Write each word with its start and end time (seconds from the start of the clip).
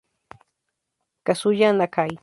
Kazuya 1.25 1.69
Nakai 1.73 2.17